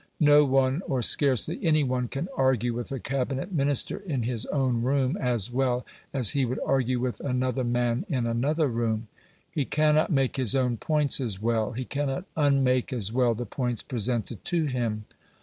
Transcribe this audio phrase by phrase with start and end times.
[0.19, 4.81] No one, or scarcely any one, can argue with a Cabinet Minister in his own
[4.81, 9.09] room as well as he would argue with another man in another room.
[9.51, 13.83] He cannot make his own points as well; he cannot unmake as well the points
[13.83, 15.05] presented to him.